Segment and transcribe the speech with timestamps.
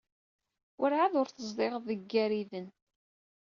[0.79, 2.67] Werɛad ur tezdiɣeḍ deg Igariden.